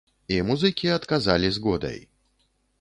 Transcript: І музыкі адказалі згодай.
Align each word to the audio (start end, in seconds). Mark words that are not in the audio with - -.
І 0.37 0.39
музыкі 0.47 0.91
адказалі 0.95 1.53
згодай. 1.61 2.03